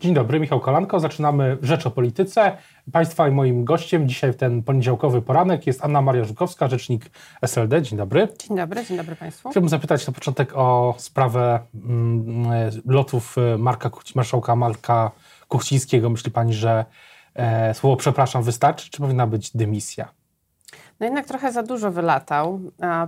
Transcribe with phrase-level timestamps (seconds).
[0.00, 1.00] Dzień dobry, Michał Kolanko.
[1.00, 2.56] Zaczynamy Rzecz o Polityce.
[2.92, 7.10] Państwa i moim gościem dzisiaj w ten poniedziałkowy poranek jest Anna Maria Żukowska, rzecznik
[7.42, 7.82] SLD.
[7.82, 8.28] Dzień dobry.
[8.48, 9.50] Dzień dobry, dzień dobry Państwu.
[9.50, 15.10] Chciałbym zapytać na początek o sprawę mm, lotów Marka, marszałka Marka
[15.48, 16.10] Kuchcińskiego.
[16.10, 16.84] Myśli Pani, że
[17.34, 20.08] e, słowo przepraszam wystarczy, czy powinna być dymisja?
[21.00, 22.60] No jednak trochę za dużo wylatał.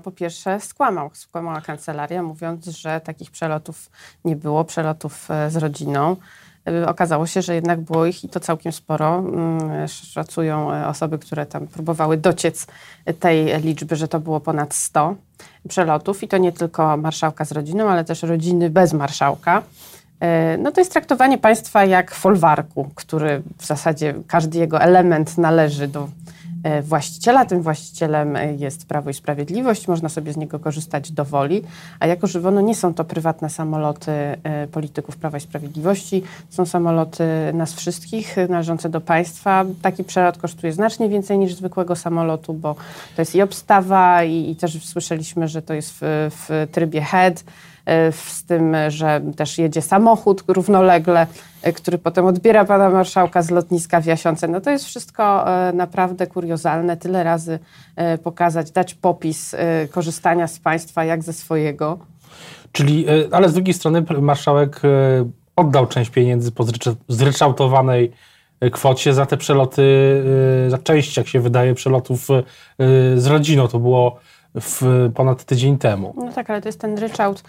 [0.04, 3.90] Po pierwsze skłamał, skłamała kancelaria, mówiąc, że takich przelotów
[4.24, 6.16] nie było, przelotów e, z rodziną.
[6.68, 9.18] E, okazało się, że jednak było ich i to całkiem sporo.
[9.18, 12.66] Mm, szacują e, osoby, które tam próbowały dociec
[13.20, 15.14] tej liczby, że to było ponad 100
[15.68, 19.62] przelotów i to nie tylko marszałka z rodziną, ale też rodziny bez marszałka.
[20.58, 26.08] No to jest traktowanie państwa jak folwarku, który w zasadzie każdy jego element należy do
[26.82, 27.44] właściciela.
[27.44, 31.62] Tym właścicielem e, jest Prawo i Sprawiedliwość, można sobie z niego korzystać do woli,
[32.00, 36.66] a jako żywo no nie są to prywatne samoloty e, polityków Prawa i Sprawiedliwości, są
[36.66, 39.64] samoloty nas wszystkich, należące do państwa.
[39.82, 42.74] Taki przelot kosztuje znacznie więcej niż zwykłego samolotu, bo
[43.16, 47.44] to jest i obstawa i, i też słyszeliśmy, że to jest w, w trybie head,
[48.10, 51.26] z tym, że też jedzie samochód równolegle,
[51.62, 54.48] e, który potem odbiera pana marszałka z lotniska w Jasiące.
[54.48, 56.96] No to jest wszystko e, naprawdę kuriozalne.
[56.96, 57.58] Tyle razy
[57.96, 59.56] e, pokazać, dać popis
[59.90, 61.98] korzystania z państwa jak ze swojego.
[62.72, 64.80] Czyli, ale z drugiej strony marszałek
[65.56, 66.64] oddał część pieniędzy po
[67.08, 68.12] zryczałtowanej
[68.72, 69.82] kwocie za te przeloty,
[70.68, 72.28] za część, jak się wydaje, przelotów
[73.16, 73.68] z rodziną.
[73.68, 74.18] To było
[74.54, 76.14] w ponad tydzień temu.
[76.16, 77.42] No tak, ale to jest ten ryczałt,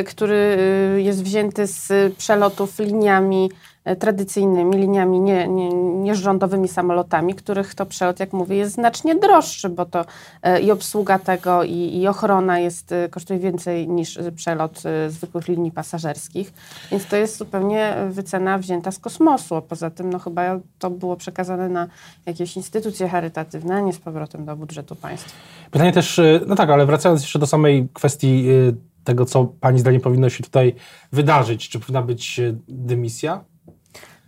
[0.00, 0.56] y, który
[0.96, 3.50] y, jest wzięty z przelotów liniami
[3.96, 10.04] tradycyjnymi liniami nie, nie, samolotami, których to przelot, jak mówię, jest znacznie droższy, bo to
[10.42, 15.72] e, i obsługa tego, i, i ochrona jest, e, kosztuje więcej niż przelot zwykłych linii
[15.72, 16.52] pasażerskich.
[16.90, 19.62] Więc to jest zupełnie wycena wzięta z kosmosu.
[19.68, 20.42] Poza tym, no chyba
[20.78, 21.86] to było przekazane na
[22.26, 25.30] jakieś instytucje charytatywne, a nie z powrotem do budżetu państwa.
[25.70, 28.46] Pytanie też, no tak, ale wracając jeszcze do samej kwestii
[29.04, 30.74] tego, co Pani zdaniem powinno się tutaj
[31.12, 33.44] wydarzyć, czy powinna być dymisja?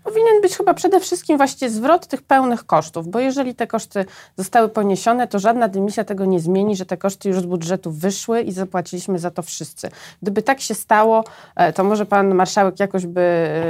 [0.05, 4.05] Powinien być chyba przede wszystkim właściwie zwrot tych pełnych kosztów, bo jeżeli te koszty
[4.37, 8.43] zostały poniesione, to żadna dymisja tego nie zmieni, że te koszty już z budżetu wyszły
[8.43, 9.89] i zapłaciliśmy za to wszyscy.
[10.23, 11.25] Gdyby tak się stało,
[11.57, 13.21] e, to może pan marszałek jakoś by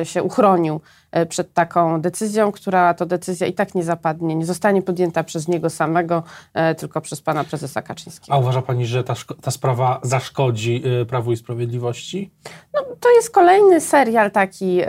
[0.00, 0.80] e, się uchronił
[1.28, 5.70] przed taką decyzją, która to decyzja i tak nie zapadnie, nie zostanie podjęta przez niego
[5.70, 6.22] samego,
[6.54, 8.34] e, tylko przez pana prezesa Kaczyńskiego.
[8.34, 12.30] A uważa pani, że ta, ta sprawa zaszkodzi e, Prawu i Sprawiedliwości?
[12.74, 14.80] No, to jest kolejny serial taki,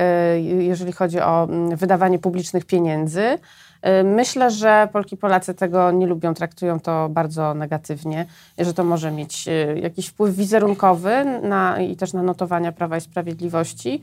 [0.57, 3.39] jeżeli chodzi o mm, wydawanie publicznych pieniędzy.
[4.03, 8.25] Myślę, że Polki Polacy tego nie lubią, traktują to bardzo negatywnie,
[8.57, 14.01] że to może mieć jakiś wpływ wizerunkowy na, i też na notowania Prawa i Sprawiedliwości,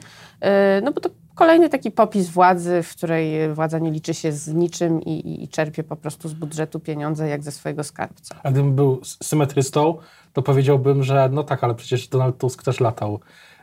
[0.83, 5.03] no bo to kolejny taki popis władzy, w której władza nie liczy się z niczym
[5.03, 8.35] i, i, i czerpie po prostu z budżetu pieniądze jak ze swojego skarbca.
[8.43, 9.99] A gdybym był symetrystą,
[10.33, 13.21] to powiedziałbym, że no tak, ale przecież Donald Tusk też latał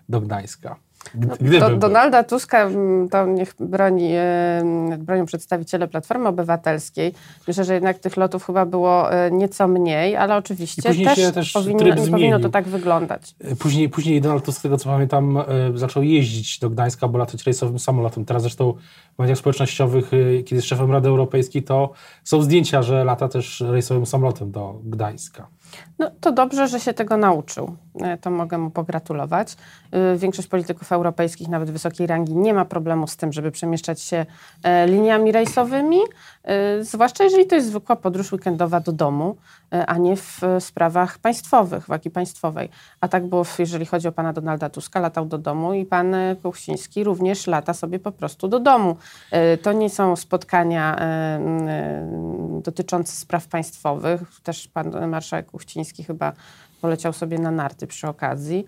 [0.09, 0.75] do Gdańska.
[1.16, 4.12] No, do, Donalda Tuska mm, to niech broni,
[4.97, 7.13] bronią przedstawiciele Platformy Obywatelskiej.
[7.47, 10.97] Myślę, że jednak tych lotów chyba było e, nieco mniej, ale oczywiście też,
[11.34, 13.35] też powinno, powinno to tak wyglądać.
[13.40, 15.44] E, później, później Donald Tusk, z tego co pamiętam, e,
[15.75, 18.25] zaczął jeździć do Gdańska, bo latać rejsowym samolotem.
[18.25, 18.74] Teraz zresztą
[19.16, 20.09] w mediach społecznościowych,
[20.45, 21.91] kiedy jest szefem Rady Europejskiej, to
[22.24, 25.47] są zdjęcia, że lata też rejsowym samolotem do Gdańska.
[26.00, 27.75] No to dobrze, że się tego nauczył.
[28.01, 29.55] E, to mogę mu pogratulować.
[29.91, 34.25] E, większość polityków europejskich, nawet wysokiej rangi, nie ma problemu z tym, żeby przemieszczać się
[34.63, 35.99] e, liniami rejsowymi,
[36.81, 39.35] zwłaszcza jeżeli to jest zwykła podróż weekendowa do domu,
[39.87, 42.69] a nie w sprawach państwowych, wagi państwowej.
[43.01, 47.03] A tak było, jeżeli chodzi o pana Donalda Tuska, latał do domu i pan Kuchciński
[47.03, 48.97] również lata sobie po prostu do domu.
[49.61, 50.99] To nie są spotkania
[52.63, 54.21] dotyczące spraw państwowych.
[54.43, 56.33] Też pan marszałek Kuchciński chyba
[56.81, 58.65] poleciał sobie na narty przy okazji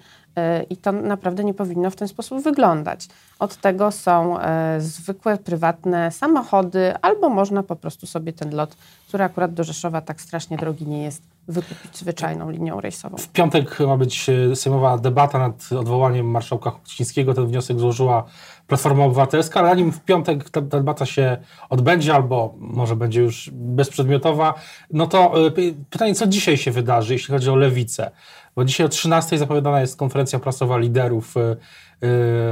[0.70, 3.08] i to naprawdę nie powinno w ten sposób wyglądać.
[3.40, 8.76] Od tego są e, zwykłe, prywatne samochody, albo można po prostu sobie ten lot,
[9.08, 13.18] który akurat do Rzeszowa tak strasznie drogi nie jest, wykupić zwyczajną linią rejsową.
[13.18, 17.34] W piątek ma być e, sejmowa debata nad odwołaniem marszałka Kuchcińskiego.
[17.34, 18.24] Ten wniosek złożyła
[18.68, 21.38] Platforma Obywatelska, ale zanim w piątek ta debata się
[21.70, 24.54] odbędzie, albo może będzie już bezprzedmiotowa,
[24.94, 25.52] no to e,
[25.90, 28.12] pytanie, co dzisiaj się wydarzy, jeśli chodzi o lewicę?
[28.56, 31.56] Bo dzisiaj o 13 zapowiadana jest konferencja prasowa liderów e,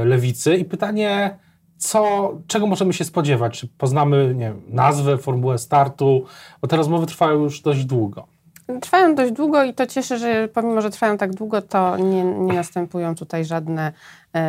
[0.04, 1.38] lewicy i pytanie,
[1.78, 3.60] co, czego możemy się spodziewać?
[3.60, 6.24] Czy poznamy nie wiem, nazwę, formułę startu?
[6.62, 8.26] Bo te rozmowy trwają już dość długo.
[8.80, 12.52] Trwają dość długo i to cieszy, że pomimo, że trwają tak długo, to nie, nie
[12.52, 13.92] następują tutaj żadne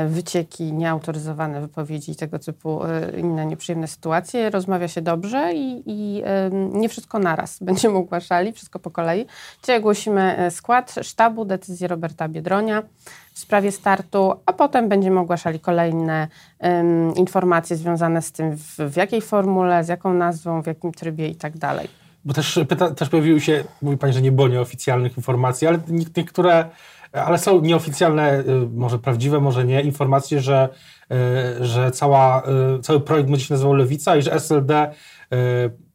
[0.07, 4.49] wycieki, nieautoryzowane wypowiedzi i tego typu e, inne nieprzyjemne sytuacje.
[4.49, 9.25] Rozmawia się dobrze i, i nie wszystko naraz będziemy ogłaszali, wszystko po kolei.
[9.61, 12.83] Dzisiaj ogłosimy skład sztabu, decyzję Roberta Biedronia
[13.33, 16.27] w sprawie startu, a potem będziemy ogłaszali kolejne
[16.59, 21.27] um, informacje związane z tym, w, w jakiej formule, z jaką nazwą, w jakim trybie
[21.27, 21.87] i tak dalej.
[22.25, 26.69] Bo też, pyta, też pojawiły się, mówi Pani, że nie było nieoficjalnych informacji, ale niektóre,
[27.13, 30.69] ale są nieoficjalne, y, może prawdziwe, może nie, informacje, że,
[31.59, 32.43] y, że cała,
[32.77, 34.91] y, cały projekt będzie się nazywał Lewica i że SLD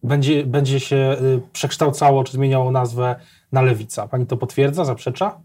[0.03, 1.17] będzie, będzie się
[1.53, 3.17] przekształcało, czy zmieniało nazwę
[3.53, 4.09] na Lewica.
[4.09, 5.41] Pani to potwierdza, zaprzecza?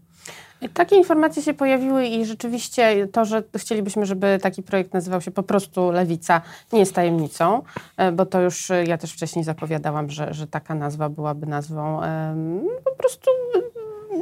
[0.74, 5.42] Takie informacje się pojawiły i rzeczywiście to, że chcielibyśmy, żeby taki projekt nazywał się po
[5.42, 7.62] prostu Lewica, nie jest tajemnicą,
[7.96, 12.68] e, bo to już ja też wcześniej zapowiadałam, że, że taka nazwa byłaby nazwą um,
[12.84, 13.30] po prostu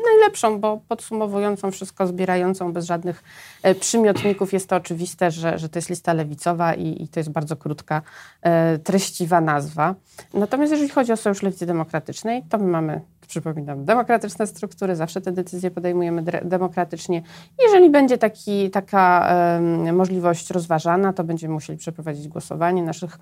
[0.07, 3.23] najlepszą, bo podsumowującą wszystko, zbierającą bez żadnych
[3.63, 4.53] e, przymiotników.
[4.53, 8.03] Jest to oczywiste, że, że to jest lista lewicowa i, i to jest bardzo krótka,
[8.43, 9.95] e, treściwa nazwa.
[10.35, 15.33] Natomiast jeżeli chodzi o Sojusz Lewicy Demokratycznej, to my mamy przypominam, demokratyczne struktury, zawsze te
[15.33, 17.23] decyzje podejmujemy demokratycznie.
[17.63, 23.19] Jeżeli będzie taki, taka um, możliwość rozważana, to będziemy musieli przeprowadzić głosowanie naszych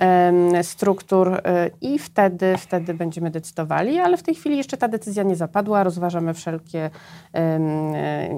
[0.00, 1.40] um, struktur um,
[1.80, 6.34] i wtedy, wtedy będziemy decydowali, ale w tej chwili jeszcze ta decyzja nie zapadła, rozważamy
[6.34, 6.90] wszelkie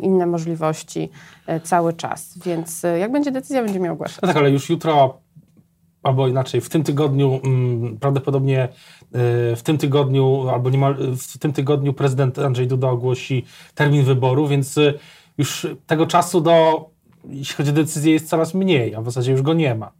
[0.02, 1.10] inne możliwości
[1.46, 4.22] e, cały czas, więc e, jak będzie decyzja, będziemy ogłaszać.
[4.22, 5.18] No tak, ale już jutro
[6.02, 8.68] albo inaczej, w tym tygodniu mm, prawdopodobnie
[9.56, 13.44] w tym tygodniu, albo niemal w tym tygodniu prezydent Andrzej Duda ogłosi
[13.74, 14.98] termin wyboru, więc y,
[15.38, 16.86] już tego czasu do,
[17.24, 19.92] jeśli chodzi o decyzję, jest coraz mniej, a w zasadzie już go nie ma.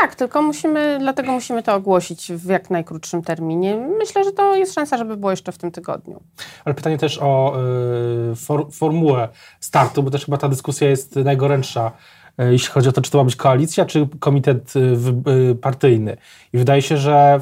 [0.00, 3.76] Tak, tylko musimy, dlatego musimy to ogłosić w jak najkrótszym terminie.
[3.98, 6.20] Myślę, że to jest szansa, żeby było jeszcze w tym tygodniu.
[6.64, 7.56] Ale pytanie też o
[8.32, 9.28] y, for, formułę
[9.60, 11.92] startu, bo też chyba ta dyskusja jest najgorętsza
[12.50, 16.16] jeśli chodzi o to, czy to ma być koalicja, czy komitet y, partyjny.
[16.52, 17.40] I wydaje się, że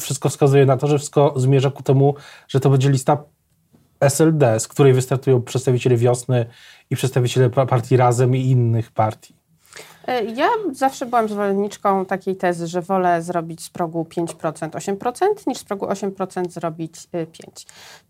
[0.00, 2.14] wszystko wskazuje na to, że wszystko zmierza ku temu,
[2.48, 3.24] że to będzie lista
[4.00, 6.46] SLD, z której wystartują przedstawiciele Wiosny
[6.90, 9.41] i przedstawiciele partii Razem i innych partii.
[10.06, 15.58] E, ja zawsze byłam zwolenniczką takiej tezy, że wolę zrobić z progu 5% 8% niż
[15.58, 17.66] z progu 8% zrobić 5%.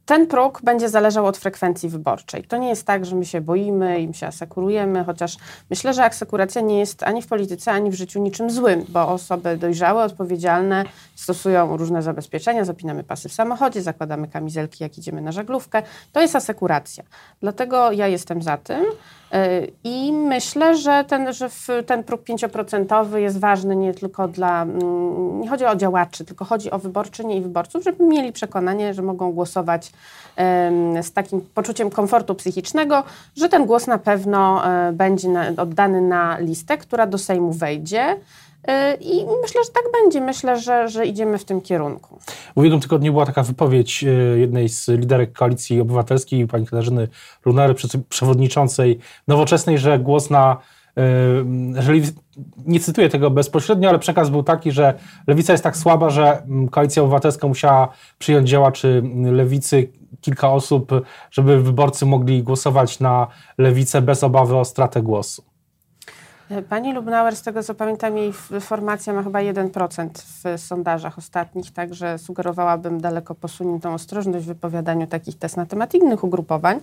[0.06, 2.44] Ten próg będzie zależał od frekwencji wyborczej.
[2.44, 5.36] To nie jest tak, że my się boimy i się asekurujemy, chociaż
[5.70, 9.56] myślę, że asekuracja nie jest ani w polityce, ani w życiu niczym złym, bo osoby
[9.56, 10.84] dojrzałe, odpowiedzialne
[11.14, 15.82] stosują różne zabezpieczenia, zapinamy pasy w samochodzie, zakładamy kamizelki, jak idziemy na żaglówkę.
[16.12, 17.04] To jest asekuracja.
[17.40, 18.84] Dlatego ja jestem za tym.
[19.34, 21.48] Y, I myślę, że ten, że
[21.86, 26.70] ten próg 5% jest ważny nie tylko dla, mm, nie chodzi o działaczy, tylko chodzi
[26.70, 29.92] o wyborczynie i wyborców, żeby mieli przekonanie, że mogą głosować
[31.02, 33.04] z takim poczuciem komfortu psychicznego,
[33.36, 38.16] że ten głos na pewno e, będzie oddany na listę, która do Sejmu wejdzie.
[38.64, 40.20] E, I myślę, że tak będzie.
[40.20, 42.18] Myślę, że, że idziemy w tym kierunku.
[42.54, 47.08] W ubiegłym tygodniu była taka wypowiedź e, jednej z liderek Koalicji Obywatelskiej, pani Katarzyny
[47.44, 47.74] Lunary,
[48.08, 48.98] przewodniczącej
[49.28, 50.56] Nowoczesnej, że głos na
[51.74, 52.02] jeżeli
[52.66, 54.94] nie cytuję tego bezpośrednio, ale przekaz był taki, że
[55.26, 57.88] lewica jest tak słaba, że koalicja obywatelska musiała
[58.18, 59.88] przyjąć działaczy lewicy,
[60.20, 60.92] kilka osób,
[61.30, 63.26] żeby wyborcy mogli głosować na
[63.58, 65.51] lewicę bez obawy o stratę głosu.
[66.68, 72.18] Pani Lubnauer, z tego co pamiętam, jej formacja ma chyba 1% w sondażach ostatnich, także
[72.18, 76.80] sugerowałabym daleko posuniętą ostrożność w wypowiadaniu takich test na temat innych ugrupowań.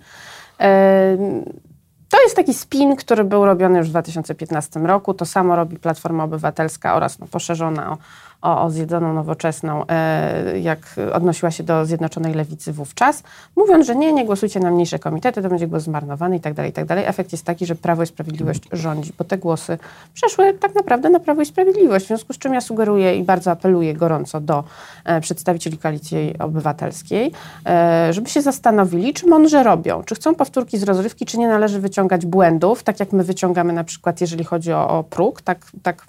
[2.10, 5.14] To jest taki spin, który był robiony już w 2015 roku.
[5.14, 7.98] To samo robi Platforma Obywatelska oraz no, poszerzona o
[8.42, 10.80] o, o zjedzoną nowoczesną, e, jak
[11.14, 13.24] odnosiła się do Zjednoczonej Lewicy wówczas,
[13.56, 16.72] mówiąc, że nie, nie głosujcie na mniejsze komitety, to będzie głos zmarnowany i tak dalej,
[16.72, 17.06] i tak dalej.
[17.08, 19.78] Efekt jest taki, że Prawo i Sprawiedliwość rządzi, bo te głosy
[20.14, 23.52] przeszły tak naprawdę na Prawo i Sprawiedliwość, w związku z czym ja sugeruję i bardzo
[23.52, 24.64] apeluję gorąco do
[25.06, 27.32] e, przedstawicieli Koalicji Obywatelskiej,
[27.66, 31.80] e, żeby się zastanowili, czy mądrze robią, czy chcą powtórki z rozrywki, czy nie należy
[31.80, 36.06] wyciągać błędów, tak jak my wyciągamy na przykład, jeżeli chodzi o, o próg, tak, tak,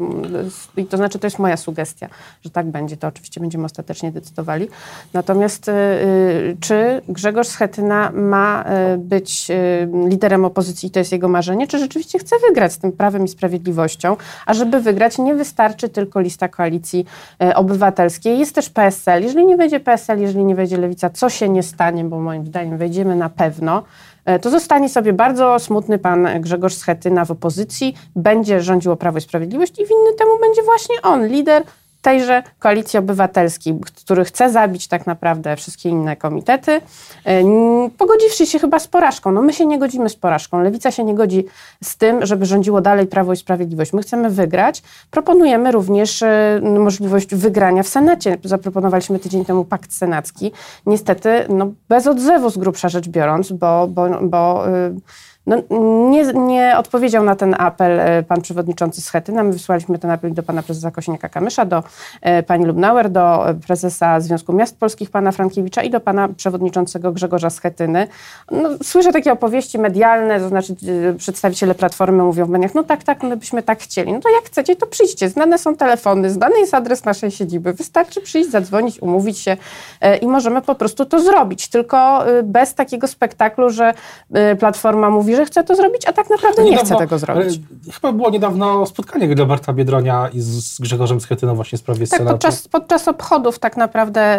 [0.90, 2.08] to znaczy to jest moja sugestia,
[2.44, 4.68] że tak będzie, to oczywiście będziemy ostatecznie decydowali.
[5.12, 9.48] Natomiast y, y, czy Grzegorz Schetyna ma y, być
[10.08, 14.16] liderem opozycji to jest jego marzenie, czy rzeczywiście chce wygrać z tym Prawem i Sprawiedliwością,
[14.46, 17.06] a żeby wygrać nie wystarczy tylko lista koalicji
[17.54, 19.22] obywatelskiej, jest też PSL.
[19.22, 22.78] Jeżeli nie wejdzie PSL, jeżeli nie wejdzie Lewica, co się nie stanie, bo moim zdaniem
[22.78, 23.82] wejdziemy na pewno,
[24.42, 29.72] to zostanie sobie bardzo smutny pan Grzegorz Schetyna w opozycji, będzie rządziło Prawo i Sprawiedliwość
[29.72, 31.62] i winny temu będzie właśnie on, lider
[32.02, 36.80] tejże koalicji obywatelskiej, który chce zabić tak naprawdę wszystkie inne komitety,
[37.98, 39.32] pogodziwszy się chyba z porażką.
[39.32, 40.62] No my się nie godzimy z porażką.
[40.62, 41.44] Lewica się nie godzi
[41.84, 43.92] z tym, żeby rządziło dalej Prawo i Sprawiedliwość.
[43.92, 44.82] My chcemy wygrać.
[45.10, 46.24] Proponujemy również
[46.62, 48.38] możliwość wygrania w Senacie.
[48.44, 50.52] Zaproponowaliśmy tydzień temu pakt senacki.
[50.86, 54.64] Niestety no, bez odzewu z grubsza rzecz biorąc, bo, bo, bo
[55.46, 55.56] no,
[56.10, 59.44] nie, nie, odpowiedział na ten apel e, pan przewodniczący Schetyna.
[59.44, 61.82] My wysłaliśmy ten apel do pana prezesa Kosiniaka-Kamysza, do
[62.22, 67.50] e, pani Lubnauer, do prezesa Związku Miast Polskich pana Frankiewicza i do pana przewodniczącego Grzegorza
[67.50, 68.06] Schetyny.
[68.50, 70.76] No, słyszę takie opowieści medialne, to znaczy
[71.10, 74.12] e, przedstawiciele Platformy mówią w mediach, no tak, tak, my byśmy tak chcieli.
[74.12, 75.28] No to jak chcecie, to przyjdźcie.
[75.28, 77.72] Znane są telefony, znany jest adres naszej siedziby.
[77.72, 79.56] Wystarczy przyjść, zadzwonić, umówić się
[80.20, 81.68] i możemy po prostu to zrobić.
[81.68, 83.94] Tylko bez takiego spektaklu, że
[84.58, 87.60] Platforma mówi, że chce to zrobić, a tak naprawdę niedawno, nie chce tego zrobić.
[87.92, 92.68] Chyba było niedawno spotkanie Roberta Biedronia i z Grzegorzem Schetyną właśnie w sprawie tak, podczas,
[92.68, 94.38] podczas obchodów tak naprawdę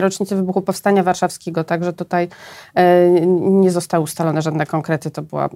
[0.00, 2.28] rocznicy wybuchu Powstania Warszawskiego, także tutaj
[2.74, 5.48] e, nie zostały ustalone żadne konkrety, to była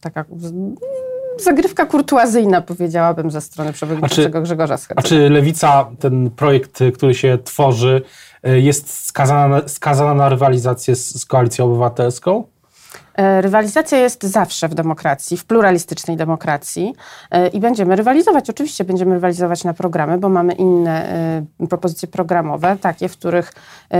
[0.00, 0.24] taka
[1.40, 5.06] zagrywka kurtuazyjna, powiedziałabym, ze strony przewodniczącego Grzegorza Schetyna.
[5.06, 8.02] A czy Lewica, ten projekt, który się tworzy,
[8.42, 12.44] e, jest skazana, skazana na rywalizację z, z Koalicją Obywatelską?
[13.14, 16.94] E, rywalizacja jest zawsze w demokracji, w pluralistycznej demokracji
[17.30, 18.50] e, i będziemy rywalizować.
[18.50, 21.08] Oczywiście będziemy rywalizować na programy, bo mamy inne
[21.60, 23.52] e, propozycje programowe, takie, w których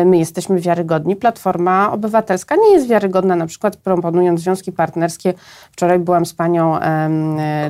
[0.04, 1.16] my jesteśmy wiarygodni.
[1.16, 5.34] Platforma Obywatelska nie jest wiarygodna, na przykład proponując związki partnerskie.
[5.72, 6.78] Wczoraj byłam z panią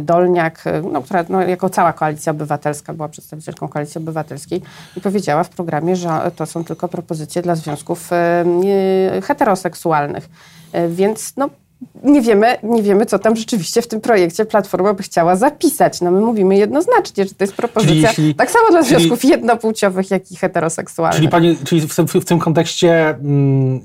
[0.00, 4.62] Dolniak, no, która no, jako cała koalicja obywatelska była przedstawicielką koalicji obywatelskiej
[4.96, 8.10] i powiedziała w programie, że to są tylko propozycje dla związków
[9.22, 10.28] heteroseksualnych.
[10.88, 11.50] Więc no,
[12.02, 16.00] nie wiemy, nie wiemy, co tam rzeczywiście w tym projekcie Platforma by chciała zapisać.
[16.00, 20.32] No my mówimy jednoznacznie, że to jest propozycja jeśli, tak samo dla związków jednopłciowych, jak
[20.32, 21.16] i heteroseksualnych.
[21.16, 23.80] Czyli, pani, czyli w, w, w tym kontekście mm,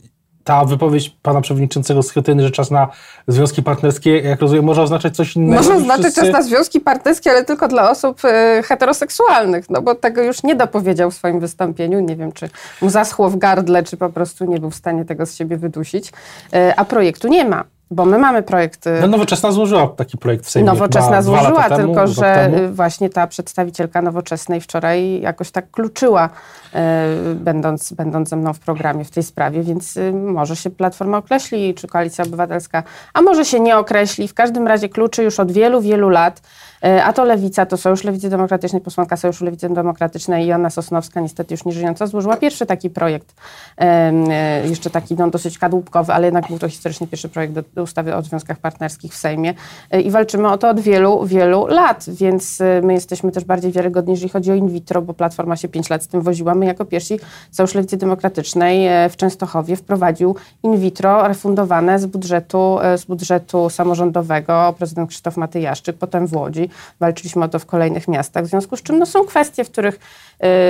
[0.49, 2.87] ta wypowiedź pana przewodniczącego Schetyny, że czas na
[3.27, 5.61] związki partnerskie, jak rozumiem, może oznaczać coś innego?
[5.61, 6.21] Może oznaczać wszyscy...
[6.21, 10.55] czas na związki partnerskie, ale tylko dla osób y, heteroseksualnych, no bo tego już nie
[10.55, 11.99] dopowiedział w swoim wystąpieniu.
[11.99, 12.49] Nie wiem, czy
[12.81, 16.09] mu zaschło w gardle, czy po prostu nie był w stanie tego z siebie wydusić.
[16.09, 17.63] Y, a projektu nie ma.
[17.91, 18.85] Bo my mamy projekt.
[19.01, 20.65] No, nowoczesna złożyła taki projekt w Sejmie.
[20.65, 26.29] Nowoczesna złożyła, temu, tylko że właśnie ta przedstawicielka nowoczesnej wczoraj jakoś tak kluczyła,
[26.73, 27.05] e,
[27.35, 31.73] będąc, będąc ze mną w programie w tej sprawie, więc y, może się Platforma określi,
[31.73, 34.27] czy Koalicja Obywatelska, a może się nie określi.
[34.27, 36.41] W każdym razie kluczy już od wielu, wielu lat
[36.81, 41.65] a to Lewica, to Sojusz Lewicy Demokratycznej, posłanka Sojuszu Lewicy Demokratycznej Joanna Sosnowska, niestety już
[41.65, 43.35] nie żyjąca, złożyła pierwszy taki projekt,
[43.77, 48.15] e, jeszcze taki no, dosyć kadłubkowy, ale jednak był to historycznie pierwszy projekt do ustawy
[48.15, 49.53] o związkach partnerskich w Sejmie.
[49.91, 54.13] E, i walczymy o to od wielu, wielu lat, więc my jesteśmy też bardziej wiarygodni,
[54.13, 56.55] jeżeli chodzi o in vitro, bo Platforma się pięć lat z tym woziła.
[56.55, 57.19] My jako pierwsi
[57.51, 65.09] Sojusz Lewicy Demokratycznej w Częstochowie wprowadził in vitro refundowane z budżetu, z budżetu samorządowego prezydent
[65.09, 66.68] Krzysztof Matyjaszczyk, potem w Łodzi
[66.99, 69.95] walczyliśmy o to w kolejnych miastach, w związku z czym no, są kwestie, w których,
[69.95, 69.97] y,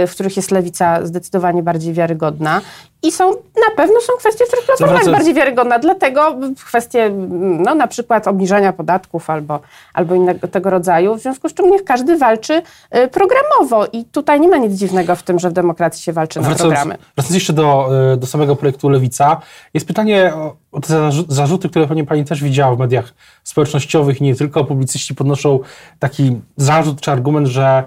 [0.08, 2.62] w których jest lewica zdecydowanie bardziej wiarygodna
[3.04, 7.76] i są, na pewno są kwestie, w których Platforma jest bardziej wiarygodna, dlatego kwestie no,
[7.76, 9.60] na przykład obniżania podatków albo,
[9.94, 12.62] albo innego tego rodzaju, w związku z czym niech każdy walczy
[12.96, 13.86] y, programowo.
[13.94, 16.98] I tutaj nie ma nic dziwnego w tym, że w demokracji się walczy na programy.
[17.16, 19.42] Wracając jeszcze do, y, do samego projektu Lewica,
[19.74, 23.14] jest pytanie o, o te zarzuty, które pewnie Pani też widziała w mediach
[23.44, 25.60] społecznościowych nie tylko, publicyści podnoszą
[26.00, 27.84] taki zarzut czy argument, że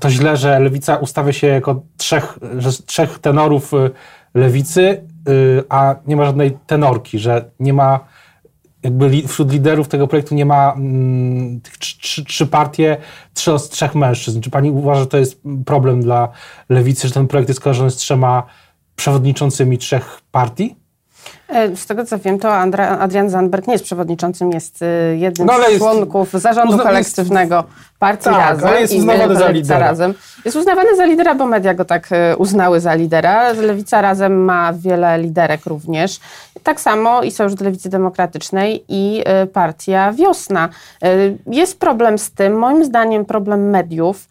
[0.00, 3.90] to źle, że Lewica ustawia się jako trzech, że trzech tenorów y,
[4.36, 8.00] lewicy, y, a nie ma żadnej tenorki, że nie ma
[8.82, 12.96] jakby wśród liderów tego projektu nie ma mm, tych trzy, trzy partie,
[13.34, 14.40] trzy, trzech mężczyzn.
[14.40, 16.28] Czy pani uważa, że to jest problem dla
[16.68, 18.42] lewicy, że ten projekt jest kojarzony z trzema
[18.96, 20.76] przewodniczącymi trzech partii?
[21.48, 25.46] E, z tego co wiem, to Andra, Adrian Zandberg nie jest przewodniczącym, jest y, jednym
[25.46, 27.64] no, z jest, członków zarządu uzna, kolektywnego
[27.98, 28.80] partii tak, Razem.
[28.80, 29.78] jest uznawany za lidera.
[29.78, 30.14] Razem.
[30.44, 33.52] Jest uznawany za lidera, bo media go tak y, uznały za lidera.
[33.52, 36.20] Lewica Razem ma wiele liderek również.
[36.62, 40.68] Tak samo i Sojusz Lewicy Demokratycznej i y, partia Wiosna.
[41.46, 44.28] Jest problem z tym, moim zdaniem problem mediów,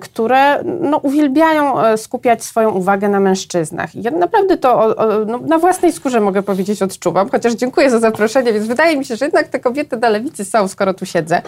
[0.00, 3.94] które no, uwielbiają e, skupiać swoją uwagę na mężczyznach.
[3.94, 8.52] I ja naprawdę to no, na własnej skórze mogę powiedzieć odczuwam, chociaż dziękuję za zaproszenie,
[8.52, 11.42] więc wydaje mi się, że jednak te kobiety na lewicy są, skoro tu siedzę.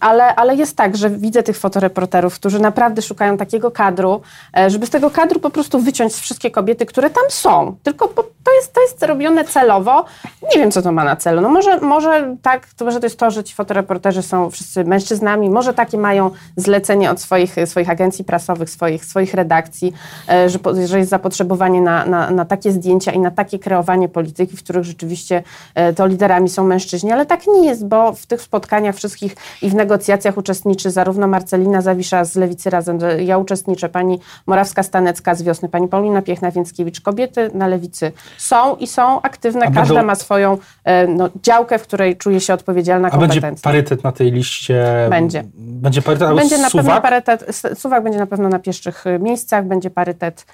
[0.00, 4.20] Ale, ale jest tak, że widzę tych fotoreporterów, którzy naprawdę szukają takiego kadru,
[4.56, 7.76] e, żeby z tego kadru po prostu wyciąć wszystkie kobiety, które tam są.
[7.82, 8.08] Tylko
[8.44, 10.04] to jest, to jest robione celowo.
[10.54, 11.40] Nie wiem, co to ma na celu.
[11.40, 15.50] No może, może tak, to może to jest to, że ci fotoreporterzy są wszyscy mężczyznami,
[15.50, 19.92] może takie mają zlecenie od swoich, swoich agencji prasowych, swoich, swoich redakcji,
[20.28, 24.56] e, że, że jest zapotrzebowanie na, na, na takie zdjęcia i na takie kreowanie polityki,
[24.56, 25.42] w których rzeczywiście
[25.74, 29.70] e, to liderami są mężczyźni, ale tak nie jest, bo w tych spotkaniach wszystkich i
[29.70, 35.68] w negocjacjach uczestniczy zarówno Marcelina Zawisza z Lewicy Razem, ja uczestniczę, pani Morawska-Stanecka z Wiosny,
[35.68, 37.00] pani Paulina Piechna-Więckiewicz.
[37.00, 40.06] Kobiety na Lewicy są i są aktywne, A każda będą...
[40.06, 44.32] ma swoją e, no, działkę, w której czuje się odpowiedzialna, A będzie parytet na tej
[44.32, 45.06] liście?
[45.10, 45.44] Będzie.
[45.54, 46.86] Będzie parytet, będzie na suwak?
[46.86, 50.46] pewno parytet, suwak będzie na pewno na pierwszych e, miejscach, będzie parytet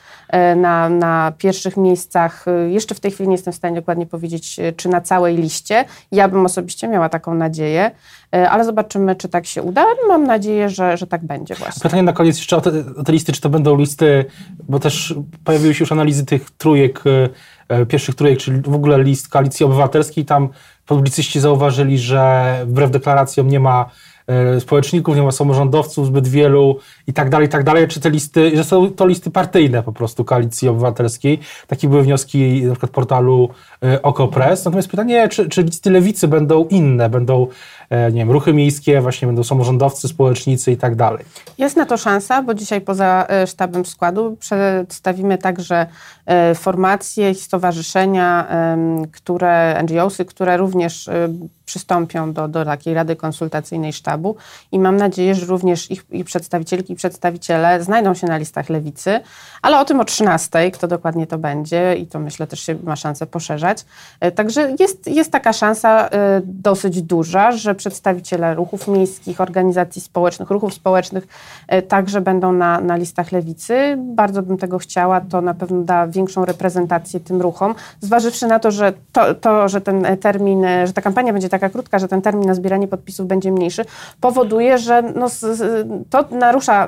[0.57, 2.45] na, na pierwszych miejscach.
[2.69, 5.85] Jeszcze w tej chwili nie jestem w stanie dokładnie powiedzieć, czy na całej liście.
[6.13, 7.91] Ja bym osobiście miała taką nadzieję, e,
[8.31, 9.85] ale zobaczymy, czy tak się uda.
[10.09, 11.83] Mam nadzieję, że, że tak będzie właśnie.
[11.83, 14.25] Pytanie na koniec jeszcze o te, o te listy, czy to będą listy,
[14.69, 15.15] bo też
[15.45, 17.29] pojawiły się już analizy tych trójek, e,
[17.69, 20.25] e, pierwszych trójek, czyli w ogóle list Koalicji Obywatelskiej.
[20.25, 20.49] Tam
[20.87, 23.91] publicyści zauważyli, że wbrew deklaracjom nie ma
[24.27, 27.89] E, społeczników, nie ma samorządowców zbyt wielu i tak dalej, i tak dalej.
[27.89, 31.39] Czy te listy, że są to listy partyjne po prostu Koalicji Obywatelskiej.
[31.67, 33.49] Takie były wnioski na przykład portalu
[33.83, 34.65] e, OKO.press.
[34.65, 37.49] Natomiast pytanie, czy, czy listy lewicy będą inne, będą e,
[37.91, 41.25] nie wiem, ruchy miejskie, właśnie będą samorządowcy, społecznicy i tak dalej.
[41.59, 45.87] Jest na to szansa, bo dzisiaj poza sztabem składu przedstawimy także
[46.55, 48.49] formacje i stowarzyszenia,
[49.13, 51.11] które, NGOsy, które również
[51.67, 54.37] przystąpią do, do takiej Rady Konsultacyjnej Sztabu
[54.73, 59.21] i mam nadzieję, że również ich, ich przedstawicielki i przedstawiciele znajdą się na listach lewicy,
[59.63, 62.97] ale o tym o 13, kto dokładnie to będzie i to myślę też się ma
[62.97, 63.85] szansę poszerzać.
[64.21, 70.51] E, także jest, jest taka szansa e, dosyć duża, że przedstawiciele ruchów miejskich, organizacji społecznych,
[70.51, 71.27] ruchów społecznych
[71.69, 73.97] e, także będą na, na listach lewicy.
[73.99, 78.71] Bardzo bym tego chciała, to na pewno da większą reprezentację tym ruchom, zważywszy na to,
[78.71, 82.49] że, to, to, że ten termin, że ta kampania będzie taka krótka, że ten termin
[82.49, 83.85] na zbieranie podpisów będzie mniejszy,
[84.21, 85.27] powoduje, że no,
[86.11, 86.87] to narusza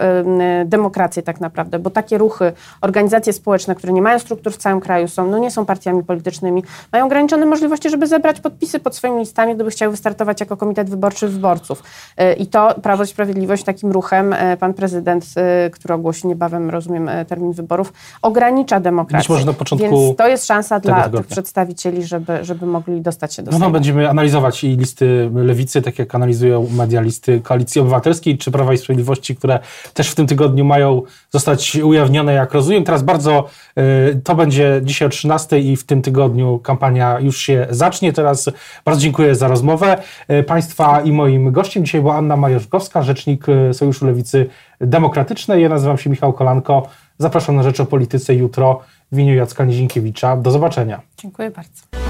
[0.64, 5.09] demokrację tak naprawdę, bo takie ruchy, organizacje społeczne, które nie mają struktur w całym kraju,
[5.09, 9.54] są, no nie są partiami politycznymi, mają ograniczone możliwości, żeby zebrać podpisy pod swoimi listami,
[9.54, 11.83] gdyby chciały wystartować jako komitet wyborczy wyborców.
[12.17, 16.71] E, I to Prawo i Sprawiedliwość takim ruchem, e, pan prezydent, e, który ogłosi niebawem,
[16.71, 19.19] rozumiem, termin wyborów, ogranicza demokrację.
[19.19, 23.35] Być może na początku Więc to jest szansa dla tych przedstawicieli, żeby, żeby mogli dostać
[23.35, 27.81] się do No, no będziemy analizować i listy lewicy, tak jak analizują media listy Koalicji
[27.81, 29.59] Obywatelskiej czy Prawa i Sprawiedliwości, które
[29.95, 32.85] też w tym tygodniu mają zostać ujawnione, jak rozumiem.
[32.85, 33.49] Teraz bardzo
[34.25, 38.12] to będzie dzisiaj o 13 i w tym tygodniu kampania już się zacznie.
[38.12, 38.51] Teraz
[38.85, 39.99] bardzo dziękuję za rozmowę.
[40.31, 44.46] Y, państwa i moim gościem dzisiaj była Anna Majorzkowska, rzecznik y, Sojuszu Lewicy
[44.81, 45.62] Demokratycznej.
[45.62, 46.88] Ja nazywam się Michał Kolanko.
[47.18, 48.81] Zapraszam na Rzecz o Polityce jutro
[49.12, 50.37] w imieniu Jacka Nizinkiewicza.
[50.37, 51.00] Do zobaczenia.
[51.16, 52.08] Dziękuję bardzo.